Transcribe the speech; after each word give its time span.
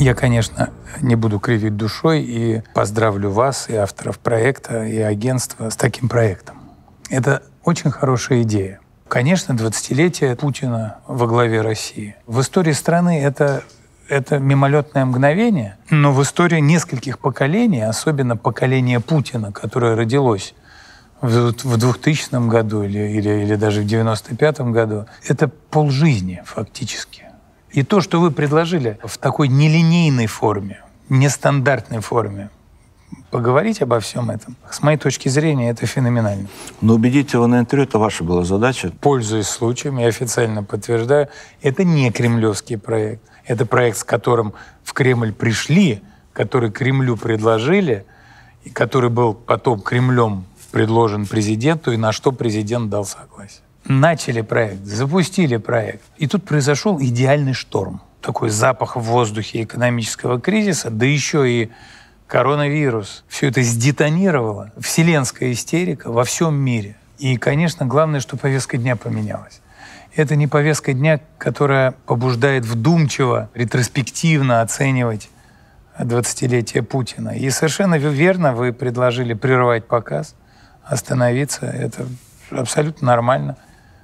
Я, 0.00 0.14
конечно, 0.14 0.70
не 1.02 1.14
буду 1.14 1.38
кривить 1.38 1.76
душой 1.76 2.22
и 2.22 2.62
поздравлю 2.74 3.30
вас 3.30 3.68
и 3.68 3.76
авторов 3.76 4.18
проекта, 4.18 4.86
и 4.86 4.98
агентства 4.98 5.68
с 5.68 5.76
таким 5.76 6.08
проектом. 6.08 6.56
Это 7.10 7.42
очень 7.64 7.90
хорошая 7.90 8.42
идея. 8.42 8.80
Конечно, 9.08 9.52
20-летие 9.52 10.36
Путина 10.36 11.00
во 11.06 11.26
главе 11.26 11.60
России. 11.60 12.16
В 12.26 12.40
истории 12.40 12.72
страны 12.72 13.20
это 13.22 13.62
это 14.10 14.38
мимолетное 14.38 15.04
мгновение, 15.04 15.76
но 15.88 16.12
в 16.12 16.20
истории 16.22 16.58
нескольких 16.58 17.20
поколений, 17.20 17.82
особенно 17.82 18.36
поколения 18.36 18.98
Путина, 18.98 19.52
которое 19.52 19.94
родилось 19.94 20.54
в 21.20 21.76
2000 21.76 22.48
году 22.48 22.82
или, 22.82 22.98
или, 22.98 23.30
или 23.44 23.54
даже 23.54 23.82
в 23.82 23.86
95 23.86 24.60
году, 24.72 25.06
это 25.28 25.48
полжизни 25.48 26.42
фактически. 26.44 27.24
И 27.70 27.84
то, 27.84 28.00
что 28.00 28.20
вы 28.20 28.32
предложили 28.32 28.98
в 29.04 29.16
такой 29.16 29.46
нелинейной 29.46 30.26
форме, 30.26 30.82
нестандартной 31.08 32.00
форме, 32.00 32.50
поговорить 33.30 33.80
обо 33.80 34.00
всем 34.00 34.30
этом, 34.30 34.56
с 34.68 34.82
моей 34.82 34.98
точки 34.98 35.28
зрения, 35.28 35.70
это 35.70 35.86
феноменально. 35.86 36.48
Но 36.80 36.94
убедить 36.94 37.32
его 37.32 37.46
на 37.46 37.60
интервью, 37.60 37.86
это 37.86 37.98
ваша 37.98 38.24
была 38.24 38.44
задача. 38.44 38.90
Пользуясь 39.00 39.46
случаем, 39.46 39.98
я 39.98 40.08
официально 40.08 40.64
подтверждаю, 40.64 41.28
это 41.62 41.84
не 41.84 42.10
кремлевский 42.10 42.76
проект. 42.76 43.22
Это 43.46 43.66
проект, 43.66 43.98
с 43.98 44.04
которым 44.04 44.54
в 44.84 44.92
Кремль 44.92 45.32
пришли, 45.32 46.02
который 46.32 46.70
Кремлю 46.70 47.16
предложили, 47.16 48.04
и 48.64 48.70
который 48.70 49.10
был 49.10 49.34
потом 49.34 49.80
Кремлем 49.80 50.44
предложен 50.70 51.26
президенту, 51.26 51.92
и 51.92 51.96
на 51.96 52.12
что 52.12 52.32
президент 52.32 52.90
дал 52.90 53.04
согласие 53.04 53.62
начали 53.84 54.40
проект, 54.40 54.84
запустили 54.84 55.56
проект. 55.56 56.02
И 56.16 56.26
тут 56.26 56.44
произошел 56.44 57.00
идеальный 57.00 57.54
шторм. 57.54 58.00
Такой 58.20 58.50
запах 58.50 58.96
в 58.96 59.00
воздухе 59.00 59.62
экономического 59.62 60.40
кризиса, 60.40 60.90
да 60.90 61.06
еще 61.06 61.50
и 61.50 61.70
коронавирус. 62.26 63.24
Все 63.28 63.48
это 63.48 63.62
сдетонировало. 63.62 64.72
Вселенская 64.78 65.52
истерика 65.52 66.10
во 66.10 66.24
всем 66.24 66.54
мире. 66.54 66.96
И, 67.18 67.36
конечно, 67.36 67.86
главное, 67.86 68.20
что 68.20 68.36
повестка 68.36 68.76
дня 68.76 68.96
поменялась. 68.96 69.60
Это 70.14 70.36
не 70.36 70.46
повестка 70.46 70.92
дня, 70.92 71.20
которая 71.38 71.92
побуждает 72.06 72.64
вдумчиво, 72.64 73.48
ретроспективно 73.54 74.60
оценивать 74.60 75.28
20-летие 75.98 76.82
Путина. 76.82 77.30
И 77.30 77.48
совершенно 77.50 77.96
верно 77.96 78.54
вы 78.54 78.72
предложили 78.72 79.34
прервать 79.34 79.86
показ, 79.86 80.34
остановиться. 80.84 81.66
Это 81.66 82.06
абсолютно 82.50 83.06
нормально 83.06 83.56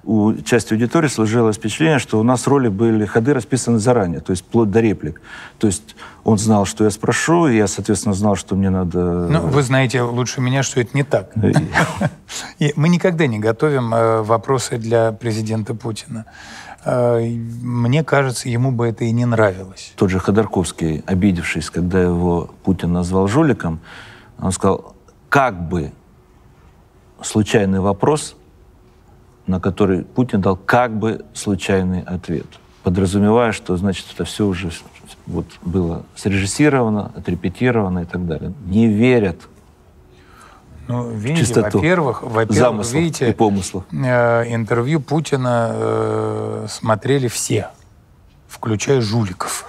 у 0.07 0.35
части 0.35 0.73
аудитории 0.73 1.09
сложилось 1.09 1.57
впечатление, 1.57 1.99
что 1.99 2.21
у 2.21 2.23
нас 2.23 2.47
роли 2.47 2.69
были, 2.69 3.05
ходы 3.07 3.35
расписаны 3.35 3.79
заранее, 3.79 4.21
то 4.21 4.31
есть 4.31 4.45
вплоть 4.45 4.71
до 4.71 4.81
реплик. 4.81 5.21
То 5.59 5.67
есть 5.67 5.97
он 6.23 6.39
знал, 6.39 6.65
что 6.65 6.85
я 6.85 6.91
спрошу, 6.91 7.49
и 7.49 7.57
я, 7.57 7.67
соответственно, 7.67 8.15
знал, 8.15 8.37
что 8.37 8.55
мне 8.55 8.71
надо... 8.71 9.27
Ну, 9.29 9.41
вы 9.41 9.63
знаете 9.63 10.03
лучше 10.03 10.41
меня, 10.41 10.63
что 10.63 10.81
это 10.81 10.91
не 10.97 11.03
так. 11.03 11.33
Мы 12.77 12.89
никогда 12.89 13.27
не 13.27 13.39
готовим 13.39 13.93
э, 13.95 14.23
вопросы 14.23 14.79
для 14.79 15.13
президента 15.13 15.75
Путина. 15.75 16.25
Э, 16.85 17.21
мне 17.21 18.05
кажется, 18.05 18.49
ему 18.49 18.71
бы 18.71 18.87
это 18.87 19.05
и 19.05 19.11
не 19.11 19.27
нравилось. 19.27 19.93
Тот 19.97 20.11
же 20.11 20.21
Ходорковский, 20.21 21.03
обидевшись, 21.07 21.69
когда 21.69 22.01
его 22.01 22.51
Путин 22.63 22.93
назвал 22.93 23.27
жуликом, 23.27 23.81
он 24.39 24.53
сказал, 24.53 24.95
как 25.29 25.69
бы 25.69 25.93
случайный 27.23 27.81
вопрос 27.81 28.37
на 29.47 29.61
который 29.61 30.03
Путин 30.03 30.41
дал 30.41 30.57
как 30.57 30.97
бы 30.97 31.25
случайный 31.35 32.03
ответ, 32.03 32.47
подразумевая, 32.83 33.53
что, 33.53 33.77
значит, 33.77 34.07
это 34.13 34.25
все 34.25 34.47
уже 34.47 34.71
вот 35.27 35.47
было 35.63 36.05
срежиссировано, 36.15 37.13
отрепетировано 37.17 38.01
и 38.01 38.05
так 38.05 38.27
далее. 38.27 38.53
Не 38.67 38.89
верят 38.89 39.37
ну, 40.89 41.11
видите, 41.11 41.61
во-первых, 41.61 42.23
во-первых, 42.23 42.93
видите, 42.93 43.31
и 43.31 43.33
помыслов. 43.33 43.85
Э, 43.93 44.45
интервью 44.47 45.01
Путина 45.01 45.71
э, 45.73 46.67
смотрели 46.69 47.27
все, 47.27 47.71
включая 48.47 49.01
жуликов. 49.01 49.65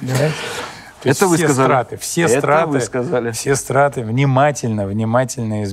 Это 1.04 1.26
вы 1.26 1.38
сказали. 1.38 1.66
Страты, 1.66 1.96
все 1.96 2.28
страты, 2.28 2.70
вы 2.70 2.80
сказали. 2.80 3.30
Все 3.30 3.56
страты 3.56 4.02
внимательно, 4.02 4.86
внимательно 4.86 5.64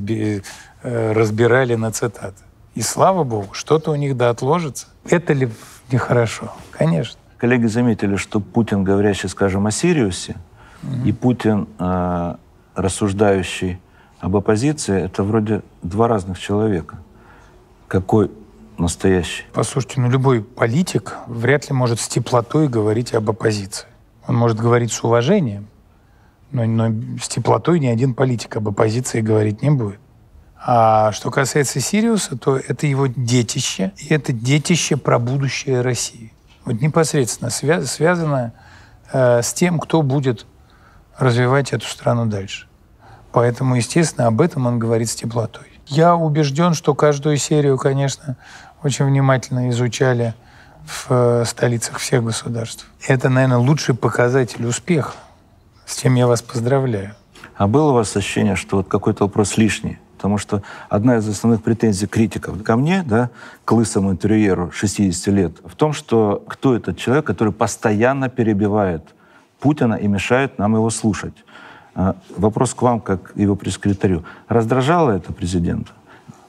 Э, 0.83 1.11
разбирали 1.11 1.75
на 1.75 1.91
цитаты. 1.91 2.41
И 2.73 2.81
слава 2.81 3.23
богу, 3.23 3.49
что-то 3.53 3.91
у 3.91 3.95
них 3.95 4.17
да 4.17 4.31
отложится. 4.31 4.87
Это 5.07 5.33
ли 5.33 5.49
нехорошо? 5.91 6.51
Конечно. 6.71 7.19
Коллеги 7.37 7.67
заметили, 7.67 8.15
что 8.15 8.39
Путин, 8.39 8.83
говорящий, 8.83 9.29
скажем, 9.29 9.67
о 9.67 9.71
Сириусе, 9.71 10.37
mm-hmm. 10.81 11.03
и 11.05 11.11
Путин, 11.11 11.67
э, 11.77 12.35
рассуждающий 12.73 13.79
об 14.19 14.35
оппозиции, 14.35 15.03
это 15.03 15.23
вроде 15.23 15.61
два 15.83 16.07
разных 16.07 16.39
человека. 16.39 16.97
Какой 17.87 18.31
настоящий? 18.79 19.43
Послушайте, 19.53 20.01
ну 20.01 20.09
любой 20.09 20.41
политик 20.41 21.17
вряд 21.27 21.69
ли 21.69 21.75
может 21.75 21.99
с 21.99 22.07
теплотой 22.07 22.67
говорить 22.67 23.13
об 23.13 23.29
оппозиции. 23.29 23.87
Он 24.31 24.37
может 24.37 24.57
говорить 24.57 24.93
с 24.93 25.03
уважением, 25.03 25.67
но, 26.51 26.63
но 26.63 27.17
с 27.21 27.27
теплотой 27.27 27.81
ни 27.81 27.87
один 27.87 28.13
политик 28.13 28.55
об 28.55 28.69
оппозиции 28.69 29.19
говорить 29.19 29.61
не 29.61 29.71
будет. 29.71 29.99
А 30.55 31.11
что 31.11 31.29
касается 31.31 31.81
Сириуса, 31.81 32.37
то 32.37 32.55
это 32.55 32.87
его 32.87 33.07
детище, 33.07 33.91
и 33.97 34.13
это 34.13 34.31
детище 34.31 34.95
про 34.95 35.19
будущее 35.19 35.81
России. 35.81 36.31
Вот 36.63 36.79
непосредственно 36.79 37.49
связ, 37.49 37.91
связано 37.91 38.53
э, 39.11 39.41
с 39.41 39.53
тем, 39.53 39.79
кто 39.79 40.01
будет 40.01 40.45
развивать 41.17 41.73
эту 41.73 41.87
страну 41.87 42.25
дальше. 42.25 42.69
Поэтому, 43.33 43.75
естественно, 43.75 44.27
об 44.27 44.39
этом 44.39 44.65
он 44.65 44.79
говорит 44.79 45.09
с 45.09 45.15
теплотой. 45.15 45.67
Я 45.87 46.15
убежден, 46.15 46.73
что 46.73 46.95
каждую 46.95 47.35
серию, 47.35 47.77
конечно, 47.77 48.37
очень 48.81 49.03
внимательно 49.03 49.69
изучали 49.71 50.35
в 50.85 51.07
э, 51.09 51.45
столицах 51.45 51.97
всех 51.97 52.23
государств. 52.23 52.87
Это, 53.07 53.29
наверное, 53.29 53.57
лучший 53.57 53.95
показатель 53.95 54.65
успеха. 54.65 55.13
С 55.85 55.97
чем 55.97 56.15
я 56.15 56.27
вас 56.27 56.41
поздравляю. 56.41 57.15
А 57.55 57.67
было 57.67 57.91
у 57.91 57.93
вас 57.93 58.15
ощущение, 58.15 58.55
что 58.55 58.77
вот 58.77 58.87
какой-то 58.87 59.25
вопрос 59.25 59.57
лишний? 59.57 59.99
Потому 60.17 60.37
что 60.37 60.61
одна 60.89 61.17
из 61.17 61.27
основных 61.27 61.63
претензий 61.63 62.07
критиков 62.07 62.61
ко 62.63 62.75
мне, 62.75 63.03
да, 63.03 63.29
к 63.65 63.71
лысому 63.71 64.11
интерьеру 64.11 64.71
60 64.71 65.27
лет, 65.33 65.53
в 65.65 65.75
том, 65.75 65.93
что 65.93 66.43
кто 66.47 66.75
этот 66.75 66.97
человек, 66.97 67.25
который 67.25 67.51
постоянно 67.51 68.29
перебивает 68.29 69.03
Путина 69.59 69.95
и 69.95 70.07
мешает 70.07 70.59
нам 70.59 70.75
его 70.75 70.89
слушать. 70.89 71.33
А, 71.93 72.15
вопрос 72.37 72.73
к 72.73 72.81
вам, 72.81 72.99
как 72.99 73.31
его 73.35 73.55
пресс-секретарю. 73.55 74.23
Раздражало 74.47 75.11
это 75.11 75.33
президента? 75.33 75.91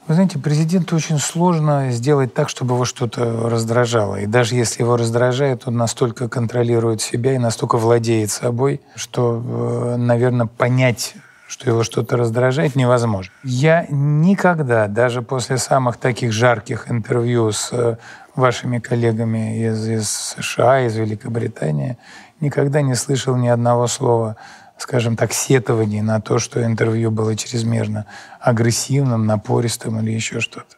Вы 0.08 0.14
знаете, 0.14 0.38
президенту 0.38 0.96
очень 0.96 1.18
сложно 1.18 1.92
сделать 1.92 2.34
так, 2.34 2.48
чтобы 2.48 2.74
его 2.74 2.84
что-то 2.84 3.48
раздражало. 3.48 4.16
И 4.16 4.26
даже 4.26 4.56
если 4.56 4.82
его 4.82 4.96
раздражает, 4.96 5.68
он 5.68 5.76
настолько 5.76 6.28
контролирует 6.28 7.00
себя 7.00 7.34
и 7.34 7.38
настолько 7.38 7.76
владеет 7.78 8.30
собой, 8.30 8.80
что, 8.96 9.42
э, 9.44 9.96
наверное, 9.96 10.46
понять 10.46 11.14
что 11.52 11.68
его 11.68 11.82
что-то 11.82 12.16
раздражает, 12.16 12.76
невозможно. 12.76 13.30
Я 13.44 13.84
никогда, 13.90 14.88
даже 14.88 15.20
после 15.20 15.58
самых 15.58 15.98
таких 15.98 16.32
жарких 16.32 16.90
интервью 16.90 17.52
с 17.52 17.68
э, 17.72 17.98
вашими 18.34 18.78
коллегами 18.78 19.66
из, 19.66 19.86
из 19.86 20.08
США, 20.08 20.86
из 20.86 20.96
Великобритании, 20.96 21.98
никогда 22.40 22.80
не 22.80 22.94
слышал 22.94 23.36
ни 23.36 23.48
одного 23.48 23.86
слова, 23.86 24.36
скажем 24.78 25.16
так, 25.16 25.32
сетований 25.32 26.00
на 26.00 26.20
то, 26.20 26.38
что 26.38 26.64
интервью 26.64 27.10
было 27.10 27.36
чрезмерно 27.36 28.06
агрессивным, 28.40 29.26
напористым 29.26 30.00
или 30.00 30.10
еще 30.10 30.40
что-то. 30.40 30.76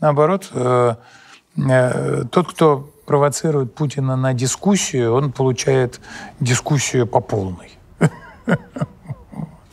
Наоборот, 0.00 0.48
э, 0.52 0.94
э, 1.56 2.24
тот, 2.30 2.52
кто 2.52 2.90
провоцирует 3.06 3.74
Путина 3.74 4.16
на 4.16 4.34
дискуссию, 4.34 5.14
он 5.14 5.32
получает 5.32 6.00
дискуссию 6.40 7.06
по 7.06 7.20
полной. 7.20 7.78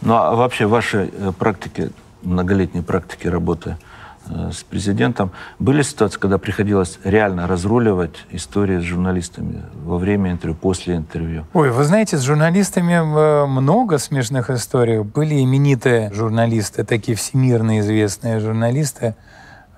Ну 0.02 0.14
а 0.14 0.36
вообще 0.36 0.68
ваши 0.68 1.10
э, 1.12 1.32
практики, 1.32 1.90
многолетние 2.22 2.84
практики 2.84 3.28
работы 3.28 3.72
э, 3.72 3.85
с 4.28 4.64
президентом, 4.64 5.32
были 5.60 5.82
ситуации, 5.82 6.20
когда 6.20 6.38
приходилось 6.38 7.00
реально 7.04 7.48
разруливать 7.48 8.26
истории 8.32 8.80
с 8.80 8.84
журналистами 8.84 9.64
во 9.84 9.98
время 9.98 10.32
интервью, 10.32 10.58
после 10.60 10.96
интервью? 10.96 11.46
Ой, 11.54 11.70
вы 11.70 11.84
знаете, 11.84 12.18
с 12.18 12.22
журналистами 12.22 12.94
э, 12.94 13.46
много 13.46 13.98
смешных 13.98 14.50
историй. 14.50 15.00
Были 15.00 15.44
именитые 15.44 16.12
журналисты, 16.14 16.84
такие 16.84 17.16
всемирно 17.16 17.80
известные 17.80 18.40
журналисты 18.40 19.16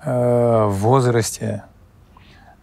в 0.04 0.70
возрасте, 0.70 1.64
э, 1.64 1.77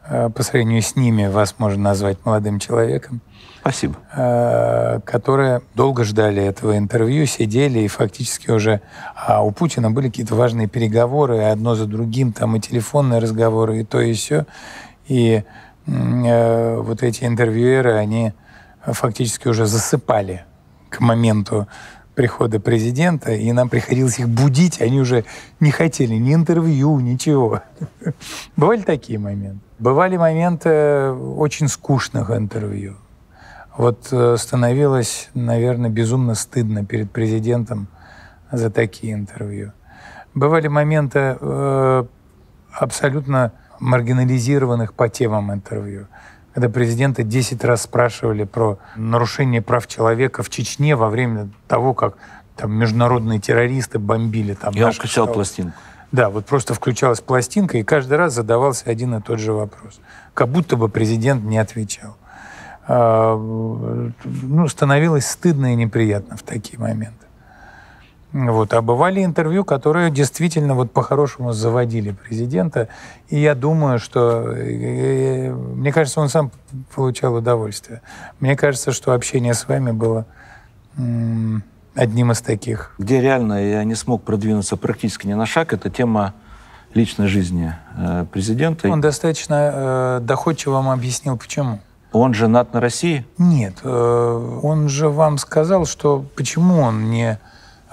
по 0.07 0.43
сравнению 0.43 0.81
с 0.81 0.95
ними 0.95 1.27
вас 1.27 1.55
можно 1.57 1.81
назвать 1.81 2.17
молодым 2.25 2.59
человеком. 2.59 3.21
Спасибо. 3.65 3.95
Э, 4.15 4.99
которые 5.05 5.63
долго 5.73 6.03
ждали 6.03 6.43
этого 6.43 6.77
интервью, 6.77 7.25
сидели 7.25 7.79
и 7.79 7.87
фактически 7.87 8.51
уже... 8.51 8.81
А 9.15 9.43
у 9.43 9.49
Путина 9.49 9.89
были 9.89 10.09
какие-то 10.09 10.35
важные 10.35 10.67
переговоры, 10.67 11.39
одно 11.39 11.73
за 11.73 11.87
другим, 11.87 12.31
там 12.31 12.55
и 12.55 12.59
телефонные 12.59 13.19
разговоры, 13.19 13.79
и 13.79 13.83
то, 13.83 13.99
и 13.99 14.13
все. 14.13 14.45
И 15.07 15.43
э, 15.87 16.77
вот 16.79 17.01
эти 17.01 17.23
интервьюеры, 17.23 17.93
они 17.93 18.33
фактически 18.85 19.47
уже 19.47 19.65
засыпали 19.65 20.45
к 20.89 20.99
моменту 20.99 21.67
прихода 22.15 22.59
президента, 22.59 23.31
и 23.33 23.51
нам 23.51 23.69
приходилось 23.69 24.19
их 24.19 24.29
будить, 24.29 24.81
они 24.81 24.99
уже 24.99 25.25
не 25.59 25.71
хотели 25.71 26.15
ни 26.15 26.33
интервью, 26.33 26.99
ничего. 26.99 27.61
Бывали 28.55 28.81
такие 28.81 29.19
моменты. 29.19 29.59
Бывали 29.77 30.17
моменты 30.17 31.11
очень 31.11 31.67
скучных 31.67 32.31
интервью. 32.31 32.95
Вот 33.77 34.07
э, 34.11 34.37
становилось, 34.37 35.29
наверное, 35.33 35.89
безумно 35.89 36.33
стыдно 36.35 36.85
перед 36.85 37.11
президентом 37.11 37.87
за 38.51 38.69
такие 38.69 39.13
интервью. 39.13 39.73
Бывали 40.33 40.69
моменты 40.69 41.37
э, 41.39 42.05
абсолютно 42.71 43.51
маргинализированных 43.79 44.93
по 44.93 45.09
темам 45.09 45.51
интервью. 45.51 46.07
Когда 46.55 46.69
президента 46.69 47.23
10 47.23 47.65
раз 47.65 47.81
спрашивали 47.81 48.45
про 48.45 48.79
нарушение 48.95 49.61
прав 49.61 49.87
человека 49.87 50.41
в 50.41 50.49
Чечне 50.49 50.95
во 50.95 51.09
время 51.09 51.49
того, 51.67 51.93
как 51.93 52.15
там 52.55 52.71
международные 52.71 53.41
террористы 53.41 53.99
бомбили 53.99 54.53
там. 54.53 54.73
Я 54.73 54.91
включал 54.91 55.27
пластинку. 55.27 55.77
Да, 56.13 56.29
вот 56.29 56.45
просто 56.45 56.73
включалась 56.73 57.19
пластинка, 57.19 57.77
и 57.77 57.83
каждый 57.83 58.17
раз 58.17 58.33
задавался 58.33 58.89
один 58.89 59.15
и 59.15 59.21
тот 59.21 59.37
же 59.39 59.51
вопрос. 59.51 59.99
Как 60.33 60.47
будто 60.47 60.77
бы 60.77 60.87
президент 60.87 61.43
не 61.43 61.57
отвечал. 61.57 62.15
А, 62.87 63.35
ну, 63.35 64.67
становилось 64.69 65.27
стыдно 65.27 65.73
и 65.73 65.75
неприятно 65.75 66.37
в 66.37 66.43
такие 66.43 66.79
моменты. 66.79 67.24
Вот. 68.35 68.73
А 68.73 68.81
бывали 68.81 69.23
интервью, 69.23 69.63
которые 69.63 70.11
действительно 70.11 70.75
вот 70.75 70.91
по-хорошему 70.91 71.53
заводили 71.53 72.11
президента. 72.11 72.89
И 73.29 73.39
я 73.39 73.55
думаю, 73.55 73.97
что... 73.97 74.51
Э, 74.51 75.53
мне 75.53 75.93
кажется, 75.93 76.19
он 76.19 76.27
сам 76.27 76.51
получал 76.93 77.35
удовольствие. 77.35 78.01
Мне 78.41 78.57
кажется, 78.57 78.91
что 78.91 79.13
общение 79.13 79.53
с 79.53 79.65
вами 79.69 79.91
было 79.91 80.25
одним 81.95 82.31
из 82.31 82.41
таких. 82.41 82.93
Где 82.97 83.21
реально 83.21 83.69
я 83.69 83.83
не 83.85 83.95
смог 83.95 84.23
продвинуться 84.23 84.75
практически 84.75 85.27
ни 85.27 85.33
на 85.33 85.45
шаг, 85.45 85.71
это 85.71 85.89
тема 85.89 86.33
личной 86.93 87.27
жизни 87.27 87.73
э, 87.97 88.25
президента. 88.29 88.89
Он 88.89 88.99
достаточно 88.99 89.71
э, 89.73 90.19
доходчиво 90.21 90.73
вам 90.73 90.89
объяснил, 90.89 91.37
почему. 91.37 91.79
Он 92.11 92.33
женат 92.33 92.73
на 92.73 92.81
России? 92.81 93.25
Нет. 93.37 93.75
Э, 93.83 94.59
он 94.61 94.89
же 94.89 95.07
вам 95.07 95.37
сказал, 95.37 95.85
что 95.85 96.25
почему 96.35 96.81
он 96.81 97.09
не 97.09 97.39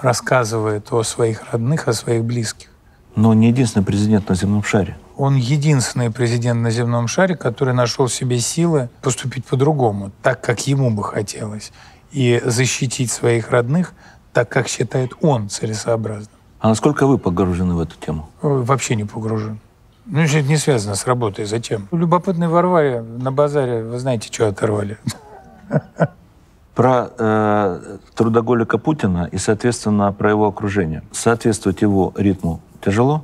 рассказывает 0.03 0.91
о 0.91 1.03
своих 1.03 1.51
родных, 1.51 1.87
о 1.87 1.93
своих 1.93 2.23
близких. 2.23 2.69
Но 3.15 3.29
он 3.29 3.39
не 3.39 3.47
единственный 3.47 3.83
президент 3.83 4.29
на 4.29 4.35
земном 4.35 4.63
шаре. 4.63 4.97
Он 5.15 5.35
единственный 5.35 6.11
президент 6.11 6.61
на 6.61 6.71
земном 6.71 7.07
шаре, 7.07 7.35
который 7.35 7.73
нашел 7.73 8.07
в 8.07 8.13
себе 8.13 8.39
силы 8.39 8.89
поступить 9.01 9.45
по-другому, 9.45 10.11
так, 10.21 10.41
как 10.41 10.67
ему 10.67 10.89
бы 10.89 11.03
хотелось, 11.03 11.71
и 12.11 12.41
защитить 12.43 13.11
своих 13.11 13.51
родных 13.51 13.93
так, 14.33 14.49
как 14.49 14.67
считает 14.67 15.11
он 15.21 15.49
целесообразным. 15.49 16.35
А 16.59 16.69
насколько 16.69 17.05
вы 17.05 17.17
погружены 17.17 17.75
в 17.75 17.79
эту 17.79 17.95
тему? 17.97 18.29
Э, 18.41 18.47
вообще 18.47 18.95
не 18.95 19.03
погружен. 19.03 19.59
Ну, 20.05 20.21
это 20.21 20.41
не 20.41 20.57
связано 20.57 20.95
с 20.95 21.05
работой. 21.05 21.45
Зачем? 21.45 21.87
Любопытный 21.91 22.47
Варваре 22.47 23.01
на 23.01 23.31
базаре, 23.31 23.83
вы 23.83 23.99
знаете, 23.99 24.29
что 24.31 24.47
оторвали. 24.47 24.97
Про 26.75 27.09
э, 27.17 27.97
трудоголика 28.15 28.77
Путина 28.77 29.29
и, 29.31 29.37
соответственно, 29.37 30.11
про 30.11 30.31
его 30.31 30.47
окружение. 30.47 31.03
Соответствовать 31.11 31.81
его 31.81 32.13
ритму 32.15 32.61
тяжело 32.83 33.23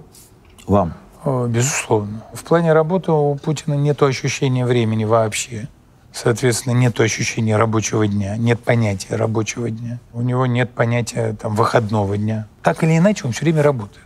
вам? 0.68 0.94
Безусловно. 1.26 2.24
В 2.34 2.44
плане 2.44 2.74
работы 2.74 3.12
у 3.12 3.36
Путина 3.36 3.74
нет 3.74 4.02
ощущения 4.04 4.66
времени 4.66 5.04
вообще. 5.04 5.68
Соответственно, 6.12 6.74
нет 6.74 7.00
ощущения 7.00 7.56
рабочего 7.56 8.08
дня, 8.08 8.36
нет 8.38 8.64
понятия 8.64 9.16
рабочего 9.16 9.70
дня. 9.70 10.00
У 10.14 10.22
него 10.22 10.46
нет 10.46 10.72
понятия 10.72 11.36
там, 11.40 11.56
выходного 11.56 12.18
дня. 12.18 12.48
Так 12.64 12.84
или 12.84 12.98
иначе, 12.98 13.26
он 13.26 13.32
все 13.32 13.46
время 13.46 13.62
работает. 13.64 14.06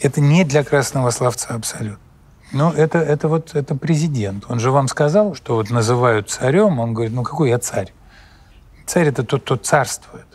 Это 0.00 0.20
не 0.20 0.44
для 0.44 0.64
красного 0.64 1.10
словца 1.10 1.54
абсолютно. 1.54 1.98
Ну, 2.52 2.70
это, 2.70 2.98
это 2.98 3.28
вот 3.28 3.54
это 3.54 3.74
президент. 3.74 4.44
Он 4.48 4.60
же 4.60 4.70
вам 4.70 4.88
сказал, 4.88 5.34
что 5.34 5.54
вот 5.54 5.70
называют 5.70 6.28
царем. 6.28 6.80
Он 6.80 6.92
говорит, 6.92 7.14
ну 7.14 7.22
какой 7.22 7.48
я 7.48 7.58
царь? 7.58 7.92
Царь 8.92 9.08
это 9.08 9.22
тот, 9.24 9.40
кто 9.40 9.56
царствует. 9.56 10.26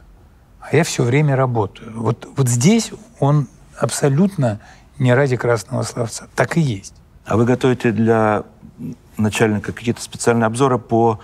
А 0.62 0.76
я 0.76 0.84
все 0.84 1.04
время 1.04 1.36
работаю. 1.36 1.94
Вот, 1.96 2.28
вот 2.36 2.48
здесь 2.48 2.92
он 3.20 3.48
абсолютно 3.78 4.60
не 4.98 5.14
ради 5.14 5.38
красного 5.38 5.84
словца. 5.84 6.28
Так 6.36 6.58
и 6.58 6.62
есть. 6.62 6.96
А 7.24 7.38
вы 7.38 7.46
готовите 7.46 7.92
для 7.92 8.46
начальника 9.16 9.74
какие-то 9.74 10.02
специальные 10.02 10.48
обзоры 10.48 10.80
по 10.80 11.20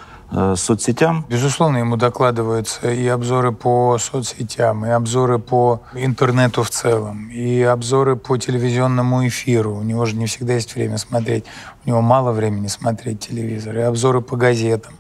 соцсетям? 0.56 1.26
Безусловно, 1.30 1.78
ему 1.78 1.96
докладываются 1.96 2.92
и 2.92 3.08
обзоры 3.08 3.52
по 3.52 3.98
соцсетям, 3.98 4.86
и 4.86 4.90
обзоры 4.90 5.40
по 5.40 5.82
интернету 5.94 6.64
в 6.64 6.70
целом, 6.70 7.30
и 7.30 7.62
обзоры 7.62 8.16
по 8.16 8.38
телевизионному 8.38 9.28
эфиру. 9.28 9.76
У 9.76 9.84
него 9.84 10.06
же 10.06 10.16
не 10.16 10.26
всегда 10.26 10.54
есть 10.54 10.76
время 10.76 10.98
смотреть. 10.98 11.46
У 11.86 11.90
него 11.90 12.02
мало 12.02 12.32
времени 12.32 12.68
смотреть 12.68 13.20
телевизор. 13.20 13.78
И 13.78 13.82
обзоры 13.82 14.22
по 14.22 14.36
газетам. 14.36 14.94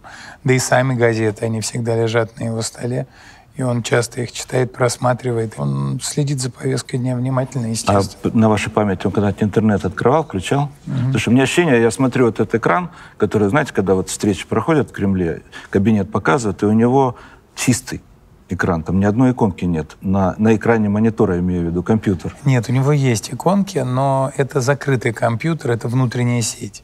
Да 0.43 0.53
и 0.53 0.59
сами 0.59 0.93
газеты, 0.93 1.45
они 1.45 1.61
всегда 1.61 1.95
лежат 1.95 2.39
на 2.39 2.45
его 2.45 2.61
столе 2.61 3.07
и 3.55 3.61
он 3.61 3.83
часто 3.83 4.21
их 4.21 4.31
читает, 4.31 4.73
просматривает. 4.73 5.53
Он 5.57 5.99
следит 6.01 6.41
за 6.41 6.49
повесткой 6.49 6.97
дня 6.97 7.15
внимательно, 7.15 7.67
естественно. 7.67 8.31
А 8.33 8.37
на 8.37 8.49
вашей 8.49 8.71
памяти 8.71 9.05
он 9.05 9.11
когда-то 9.11 9.45
интернет 9.45 9.85
открывал, 9.85 10.23
включал? 10.23 10.71
Угу. 10.87 10.95
Потому 10.95 11.19
что 11.19 11.29
у 11.29 11.33
меня 11.33 11.43
ощущение, 11.43 11.81
я 11.81 11.91
смотрю 11.91 12.25
вот 12.25 12.39
этот 12.39 12.55
экран, 12.55 12.89
который, 13.17 13.49
знаете, 13.49 13.71
когда 13.71 13.93
вот 13.93 14.09
встречи 14.09 14.47
проходят 14.47 14.89
в 14.89 14.91
Кремле, 14.91 15.43
кабинет 15.69 16.11
показывает, 16.11 16.63
и 16.63 16.65
у 16.65 16.71
него 16.71 17.15
чистый 17.55 18.01
экран, 18.49 18.83
там 18.83 18.99
ни 18.99 19.05
одной 19.05 19.31
иконки 19.31 19.65
нет. 19.65 19.97
На, 20.01 20.35
на 20.37 20.55
экране 20.55 20.89
монитора, 20.89 21.39
имею 21.39 21.63
в 21.63 21.65
виду, 21.67 21.83
компьютер. 21.83 22.35
Нет, 22.45 22.69
у 22.69 22.71
него 22.71 22.91
есть 22.91 23.31
иконки, 23.31 23.77
но 23.79 24.31
это 24.35 24.61
закрытый 24.61 25.13
компьютер, 25.13 25.71
это 25.71 25.87
внутренняя 25.87 26.41
сеть. 26.41 26.83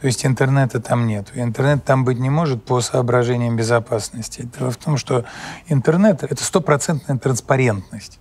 То 0.00 0.06
есть 0.06 0.26
интернета 0.26 0.80
там 0.80 1.06
нет. 1.06 1.28
Интернет 1.34 1.84
там 1.84 2.04
быть 2.04 2.18
не 2.18 2.28
может 2.28 2.64
по 2.64 2.80
соображениям 2.80 3.56
безопасности. 3.56 4.48
Дело 4.58 4.70
в 4.70 4.76
том, 4.76 4.98
что 4.98 5.24
интернет— 5.68 6.22
это 6.30 6.44
стопроцентная 6.44 7.18
транспарентность. 7.18 8.20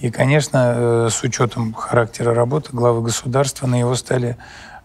И, 0.00 0.10
конечно, 0.10 0.72
э, 0.74 1.08
с 1.10 1.22
учетом 1.22 1.74
характера 1.74 2.34
работы 2.34 2.70
главы 2.72 3.02
государства 3.02 3.66
на 3.66 3.78
его 3.78 3.94
столе 3.94 4.38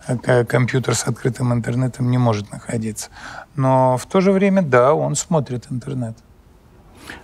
э, 0.08 0.44
компьютер 0.46 0.96
с 0.96 1.08
открытым 1.08 1.54
интернетом 1.54 2.12
не 2.12 2.18
может 2.18 2.52
находиться. 2.52 3.10
Но 3.56 3.98
в 3.98 4.06
то 4.06 4.20
же 4.20 4.32
время, 4.32 4.62
да, 4.62 4.94
он 4.94 5.16
смотрит 5.16 5.68
интернет. 5.72 6.18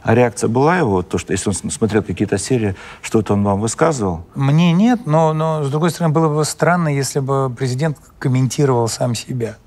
А 0.01 0.15
реакция 0.15 0.47
была 0.47 0.77
его, 0.77 1.01
то, 1.01 1.17
что 1.17 1.33
если 1.33 1.49
он 1.49 1.55
смотрел 1.71 2.03
какие-то 2.03 2.37
серии, 2.37 2.75
что-то 3.01 3.33
он 3.33 3.43
вам 3.43 3.59
высказывал? 3.59 4.25
Мне 4.35 4.71
нет, 4.73 5.05
но, 5.05 5.33
но 5.33 5.63
с 5.63 5.69
другой 5.69 5.91
стороны, 5.91 6.13
было 6.13 6.33
бы 6.33 6.45
странно, 6.45 6.89
если 6.89 7.19
бы 7.19 7.49
президент 7.49 7.97
комментировал 8.19 8.87
сам 8.87 9.15
себя. 9.15 9.57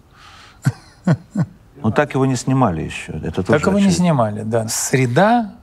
Ну 1.82 1.92
так 1.92 2.14
его 2.14 2.26
не 2.26 2.36
снимали 2.36 2.82
еще. 2.82 3.12
Это 3.12 3.42
так 3.42 3.64
его 3.64 3.78
не 3.78 3.90
снимали, 3.90 4.42
да. 4.42 4.66
Среда, 4.68 5.54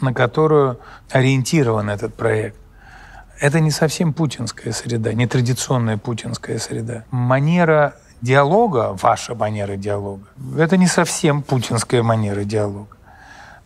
на 0.00 0.12
которую 0.12 0.78
ориентирован 1.10 1.88
этот 1.88 2.14
проект, 2.14 2.58
это 3.40 3.60
не 3.60 3.70
совсем 3.70 4.12
путинская 4.12 4.72
среда, 4.72 5.12
не 5.12 5.26
традиционная 5.26 5.98
путинская 5.98 6.58
среда. 6.58 7.04
Манера 7.10 7.94
диалога, 8.22 8.96
ваша 9.00 9.34
манера 9.34 9.76
диалога, 9.76 10.26
это 10.58 10.76
не 10.76 10.86
совсем 10.86 11.42
путинская 11.42 12.02
манера 12.02 12.44
диалога. 12.44 12.95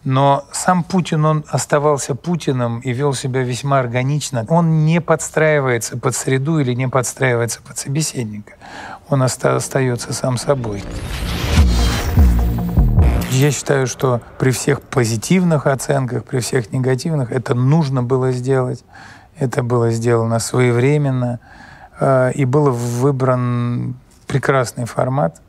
Но 0.04 0.45
сам 0.52 0.83
Путин, 0.83 1.25
он 1.26 1.45
оставался 1.49 2.14
Путиным 2.14 2.80
и 2.80 2.92
вел 2.92 3.12
себя 3.12 3.42
весьма 3.42 3.80
органично. 3.80 4.47
Он 4.49 4.87
не 4.87 5.00
подстраивается 5.00 5.99
под 5.99 6.16
среду 6.16 6.59
или 6.59 6.73
не 6.73 6.88
подстраивается 6.88 7.61
под 7.61 7.76
собеседника. 7.76 8.54
Он 9.11 9.23
оста 9.23 9.57
остается 9.57 10.14
сам 10.14 10.38
собой. 10.38 10.83
Я 13.30 13.50
считаю, 13.50 13.87
что 13.87 14.23
при 14.38 14.50
всех 14.50 14.80
позитивных 14.80 15.66
оценках, 15.66 16.25
при 16.25 16.40
всех 16.40 16.73
негативных, 16.73 17.30
это 17.30 17.54
нужно 17.54 18.02
было 18.02 18.33
сделать. 18.33 18.85
Это 19.38 19.62
было 19.62 19.90
сделано 19.90 20.38
своевременно. 20.38 21.40
Э, 22.00 22.33
и 22.35 22.45
был 22.45 22.71
выбран 22.71 23.95
прекрасный 24.26 24.87
формат 24.87 25.40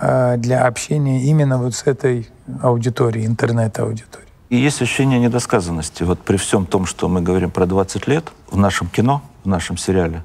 э, 0.00 0.36
для 0.38 0.64
общения 0.66 1.22
именно 1.24 1.58
вот 1.58 1.74
с 1.74 1.86
этой 1.86 2.30
аудитории, 2.62 3.26
интернет-аудитории. 3.26 4.26
И 4.50 4.56
есть 4.56 4.82
ощущение 4.82 5.20
недосказанности. 5.20 6.02
Вот 6.02 6.18
при 6.18 6.36
всем 6.36 6.66
том, 6.66 6.84
что 6.84 7.08
мы 7.08 7.22
говорим 7.22 7.50
про 7.50 7.66
20 7.66 8.08
лет, 8.08 8.32
в 8.50 8.56
нашем 8.56 8.88
кино, 8.88 9.22
в 9.44 9.48
нашем 9.48 9.76
сериале, 9.76 10.24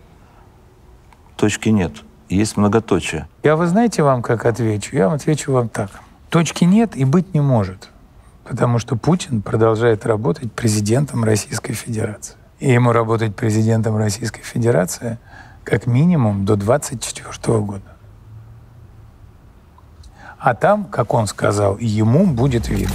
точки 1.35 1.69
нет. 1.69 1.91
есть 2.27 2.57
многоточие. 2.57 3.27
Я, 3.43 3.55
вы 3.55 3.67
знаете, 3.67 4.01
вам 4.01 4.23
как 4.23 4.45
отвечу? 4.45 4.95
Я 4.95 5.05
вам 5.05 5.15
отвечу 5.15 5.51
вам 5.51 5.69
так. 5.69 5.91
Точки 6.29 6.63
нет 6.63 6.95
и 6.97 7.05
быть 7.05 7.33
не 7.35 7.39
может, 7.39 7.89
потому 8.43 8.79
что 8.79 8.95
Путин 8.95 9.43
продолжает 9.43 10.05
работать 10.07 10.51
президентом 10.51 11.23
Российской 11.23 11.73
Федерации. 11.73 12.35
И 12.59 12.71
ему 12.71 12.91
работать 12.93 13.35
президентом 13.35 13.95
Российской 13.95 14.41
Федерации 14.41 15.19
как 15.63 15.85
минимум 15.85 16.45
до 16.45 16.55
2024 16.55 17.59
года. 17.59 17.94
А 20.45 20.53
там, 20.53 20.83
как 20.85 21.15
он 21.15 21.25
сказал, 21.25 21.75
ему 21.79 22.27
будет 22.27 22.69
видно. 22.69 22.93